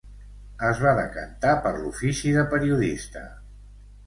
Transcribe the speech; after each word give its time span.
Es 0.69 0.79
va 0.85 0.93
decantar 0.99 1.51
per 1.67 1.75
l’ofici 1.75 2.33
de 2.39 2.47
periodista. 2.55 3.25